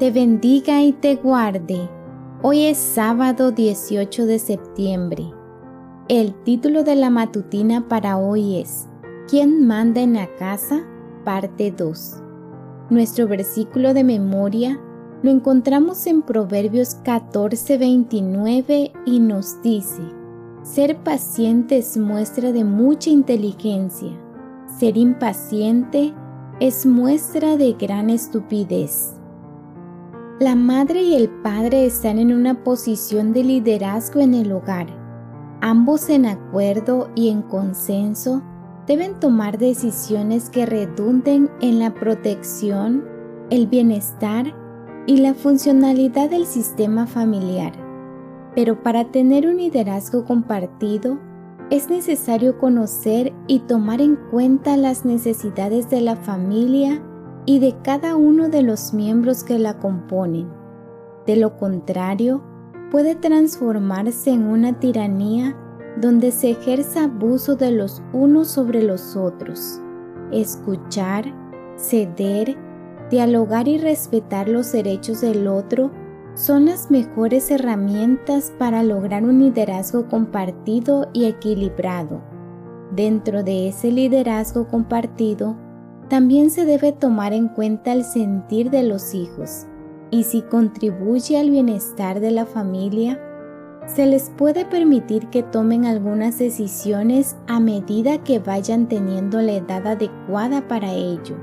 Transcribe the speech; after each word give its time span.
te 0.00 0.10
bendiga 0.10 0.82
y 0.82 0.92
te 0.94 1.16
guarde. 1.16 1.86
Hoy 2.40 2.64
es 2.64 2.78
sábado 2.78 3.52
18 3.52 4.24
de 4.24 4.38
septiembre. 4.38 5.30
El 6.08 6.32
título 6.42 6.84
de 6.84 6.96
la 6.96 7.10
matutina 7.10 7.86
para 7.86 8.16
hoy 8.16 8.56
es 8.56 8.88
¿Quién 9.28 9.66
manda 9.66 10.00
en 10.00 10.14
la 10.14 10.34
casa? 10.36 10.80
Parte 11.22 11.70
2. 11.70 12.16
Nuestro 12.88 13.28
versículo 13.28 13.92
de 13.92 14.02
memoria 14.02 14.80
lo 15.22 15.30
encontramos 15.30 16.06
en 16.06 16.22
Proverbios 16.22 16.96
14:29 17.04 18.92
y 19.04 19.20
nos 19.20 19.60
dice, 19.60 20.00
Ser 20.62 20.96
paciente 21.04 21.76
es 21.76 21.98
muestra 21.98 22.52
de 22.52 22.64
mucha 22.64 23.10
inteligencia, 23.10 24.18
ser 24.78 24.96
impaciente 24.96 26.14
es 26.58 26.86
muestra 26.86 27.58
de 27.58 27.74
gran 27.74 28.08
estupidez. 28.08 29.19
La 30.40 30.54
madre 30.54 31.02
y 31.02 31.16
el 31.16 31.28
padre 31.28 31.84
están 31.84 32.18
en 32.18 32.32
una 32.32 32.64
posición 32.64 33.34
de 33.34 33.44
liderazgo 33.44 34.20
en 34.20 34.32
el 34.32 34.52
hogar. 34.52 34.86
Ambos 35.60 36.08
en 36.08 36.24
acuerdo 36.24 37.10
y 37.14 37.28
en 37.28 37.42
consenso 37.42 38.42
deben 38.86 39.20
tomar 39.20 39.58
decisiones 39.58 40.48
que 40.48 40.64
redunden 40.64 41.50
en 41.60 41.78
la 41.78 41.92
protección, 41.92 43.04
el 43.50 43.66
bienestar 43.66 44.54
y 45.06 45.18
la 45.18 45.34
funcionalidad 45.34 46.30
del 46.30 46.46
sistema 46.46 47.06
familiar. 47.06 47.74
Pero 48.54 48.82
para 48.82 49.12
tener 49.12 49.46
un 49.46 49.58
liderazgo 49.58 50.24
compartido, 50.24 51.18
es 51.68 51.90
necesario 51.90 52.58
conocer 52.58 53.34
y 53.46 53.58
tomar 53.58 54.00
en 54.00 54.16
cuenta 54.30 54.78
las 54.78 55.04
necesidades 55.04 55.90
de 55.90 56.00
la 56.00 56.16
familia 56.16 57.02
y 57.50 57.58
de 57.58 57.74
cada 57.82 58.14
uno 58.14 58.48
de 58.48 58.62
los 58.62 58.94
miembros 58.94 59.42
que 59.42 59.58
la 59.58 59.76
componen. 59.80 60.48
De 61.26 61.34
lo 61.34 61.56
contrario, 61.56 62.44
puede 62.92 63.16
transformarse 63.16 64.30
en 64.30 64.46
una 64.46 64.78
tiranía 64.78 65.56
donde 66.00 66.30
se 66.30 66.50
ejerza 66.50 67.06
abuso 67.06 67.56
de 67.56 67.72
los 67.72 68.04
unos 68.12 68.46
sobre 68.46 68.84
los 68.84 69.16
otros. 69.16 69.80
Escuchar, 70.30 71.24
ceder, 71.76 72.56
dialogar 73.10 73.66
y 73.66 73.78
respetar 73.78 74.48
los 74.48 74.70
derechos 74.70 75.20
del 75.20 75.48
otro 75.48 75.90
son 76.34 76.66
las 76.66 76.88
mejores 76.88 77.50
herramientas 77.50 78.52
para 78.60 78.84
lograr 78.84 79.24
un 79.24 79.40
liderazgo 79.40 80.06
compartido 80.06 81.10
y 81.12 81.24
equilibrado. 81.24 82.22
Dentro 82.94 83.42
de 83.42 83.66
ese 83.66 83.90
liderazgo 83.90 84.68
compartido, 84.68 85.56
también 86.10 86.50
se 86.50 86.64
debe 86.64 86.90
tomar 86.90 87.32
en 87.32 87.46
cuenta 87.46 87.92
el 87.92 88.04
sentir 88.04 88.68
de 88.70 88.82
los 88.82 89.14
hijos 89.14 89.66
y 90.10 90.24
si 90.24 90.42
contribuye 90.42 91.38
al 91.38 91.50
bienestar 91.50 92.18
de 92.18 92.32
la 92.32 92.46
familia, 92.46 93.20
se 93.86 94.06
les 94.06 94.28
puede 94.30 94.64
permitir 94.64 95.28
que 95.28 95.44
tomen 95.44 95.84
algunas 95.86 96.36
decisiones 96.36 97.36
a 97.46 97.60
medida 97.60 98.18
que 98.24 98.40
vayan 98.40 98.88
teniendo 98.88 99.40
la 99.40 99.52
edad 99.52 99.86
adecuada 99.86 100.66
para 100.66 100.92
ello. 100.92 101.36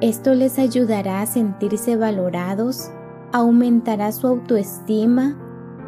Esto 0.00 0.32
les 0.32 0.60
ayudará 0.60 1.20
a 1.20 1.26
sentirse 1.26 1.96
valorados, 1.96 2.92
aumentará 3.32 4.12
su 4.12 4.28
autoestima, 4.28 5.36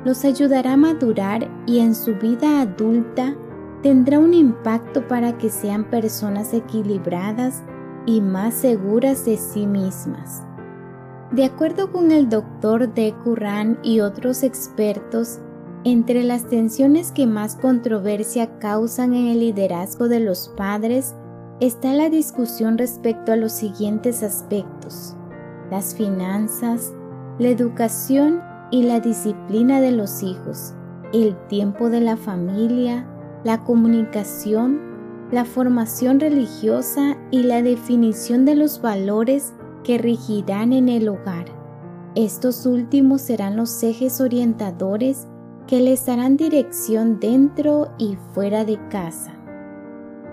los 0.04 0.24
ayudará 0.24 0.72
a 0.72 0.76
madurar 0.76 1.48
y 1.64 1.78
en 1.78 1.94
su 1.94 2.16
vida 2.16 2.60
adulta 2.60 3.36
tendrá 3.84 4.18
un 4.18 4.34
impacto 4.34 5.06
para 5.06 5.38
que 5.38 5.48
sean 5.48 5.84
personas 5.84 6.52
equilibradas 6.52 7.62
y 8.06 8.20
más 8.20 8.54
seguras 8.54 9.24
de 9.24 9.36
sí 9.36 9.66
mismas. 9.66 10.42
De 11.32 11.44
acuerdo 11.44 11.92
con 11.92 12.10
el 12.10 12.28
doctor 12.28 12.92
De 12.92 13.14
Curran 13.22 13.78
y 13.82 14.00
otros 14.00 14.42
expertos, 14.42 15.38
entre 15.84 16.24
las 16.24 16.46
tensiones 16.46 17.12
que 17.12 17.26
más 17.26 17.56
controversia 17.56 18.58
causan 18.58 19.14
en 19.14 19.28
el 19.28 19.40
liderazgo 19.40 20.08
de 20.08 20.20
los 20.20 20.48
padres 20.56 21.14
está 21.60 21.94
la 21.94 22.10
discusión 22.10 22.78
respecto 22.78 23.32
a 23.32 23.36
los 23.36 23.52
siguientes 23.52 24.22
aspectos, 24.22 25.14
las 25.70 25.94
finanzas, 25.94 26.92
la 27.38 27.48
educación 27.48 28.42
y 28.70 28.82
la 28.82 29.00
disciplina 29.00 29.80
de 29.80 29.92
los 29.92 30.22
hijos, 30.22 30.74
el 31.12 31.36
tiempo 31.48 31.90
de 31.90 32.00
la 32.00 32.16
familia, 32.16 33.06
la 33.44 33.64
comunicación, 33.64 34.89
la 35.32 35.44
formación 35.44 36.18
religiosa 36.18 37.16
y 37.30 37.44
la 37.44 37.62
definición 37.62 38.44
de 38.44 38.56
los 38.56 38.82
valores 38.82 39.54
que 39.84 39.98
regirán 39.98 40.72
en 40.72 40.88
el 40.88 41.08
hogar. 41.08 41.46
Estos 42.16 42.66
últimos 42.66 43.22
serán 43.22 43.56
los 43.56 43.82
ejes 43.82 44.20
orientadores 44.20 45.28
que 45.68 45.80
les 45.80 46.04
darán 46.04 46.36
dirección 46.36 47.20
dentro 47.20 47.92
y 47.98 48.16
fuera 48.34 48.64
de 48.64 48.78
casa. 48.88 49.32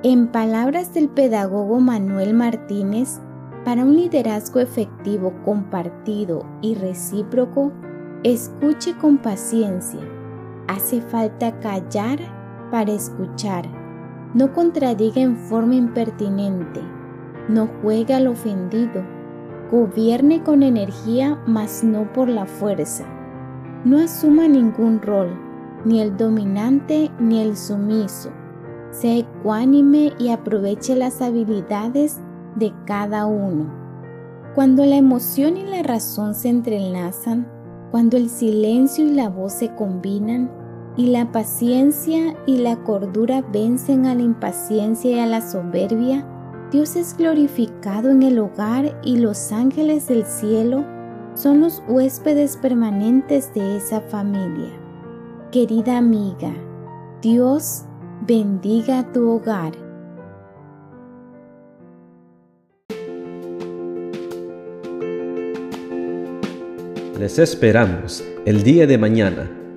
En 0.04 0.28
palabras 0.28 0.94
del 0.94 1.10
pedagogo 1.10 1.80
Manuel 1.80 2.34
Martínez, 2.34 3.20
para 3.64 3.84
un 3.84 3.96
liderazgo 3.96 4.60
efectivo, 4.60 5.34
compartido 5.46 6.44
y 6.62 6.74
recíproco, 6.76 7.72
escuche 8.24 8.98
con 8.98 9.20
paciencia. 9.20 10.02
Hace 10.68 11.02
falta 11.02 11.60
callar 11.60 12.20
para 12.72 12.92
escuchar. 12.92 13.87
No 14.38 14.54
contradiga 14.54 15.20
en 15.20 15.36
forma 15.36 15.74
impertinente. 15.74 16.80
No 17.50 17.68
juegue 17.82 18.14
al 18.14 18.28
ofendido. 18.28 19.04
Gobierne 19.72 20.44
con 20.44 20.62
energía, 20.62 21.42
mas 21.48 21.84
no 21.84 22.14
por 22.14 22.30
la 22.30 22.46
fuerza. 22.46 23.04
No 23.84 23.98
asuma 23.98 24.48
ningún 24.48 25.02
rol, 25.02 25.30
ni 25.86 26.02
el 26.02 26.16
dominante 26.16 27.10
ni 27.20 27.42
el 27.42 27.58
sumiso 27.58 28.30
sea 28.92 29.18
ecuánime 29.18 30.14
y 30.18 30.30
aproveche 30.30 30.96
las 30.96 31.22
habilidades 31.22 32.18
de 32.56 32.74
cada 32.86 33.26
uno. 33.26 33.72
Cuando 34.56 34.86
la 34.86 34.96
emoción 34.96 35.58
y 35.58 35.64
la 35.64 35.84
razón 35.84 36.34
se 36.34 36.50
entrelazan, 36.50 37.48
cuando 37.92 38.18
el 38.18 38.30
silencio 38.30 39.06
y 39.06 39.14
la 39.14 39.30
voz 39.30 39.54
se 39.54 39.74
combinan, 39.76 40.50
y 40.98 41.08
la 41.08 41.32
paciencia 41.32 42.36
y 42.48 42.58
la 42.58 42.76
cordura 42.78 43.44
vencen 43.54 44.08
a 44.08 44.16
la 44.16 44.24
impaciencia 44.24 45.12
y 45.12 45.20
a 45.20 45.28
la 45.28 45.42
soberbia, 45.42 46.26
Dios 46.72 46.96
es 46.96 47.16
glorificado 47.16 48.10
en 48.10 48.24
el 48.24 48.40
hogar 48.40 49.00
y 49.04 49.18
los 49.18 49.52
ángeles 49.52 50.08
del 50.08 50.26
cielo 50.26 50.84
son 51.36 51.62
los 51.62 51.84
huéspedes 51.88 52.58
permanentes 52.58 53.54
de 53.54 53.78
esa 53.78 54.02
familia. 54.02 54.72
Querida 55.52 56.00
amiga, 56.00 56.52
Dios 57.22 57.84
bendiga 58.26 59.10
tu 59.14 59.30
hogar. 59.30 59.74
Les 67.20 67.38
esperamos 67.40 68.24
el 68.46 68.64
día 68.64 68.88
de 68.88 68.98
mañana 68.98 69.57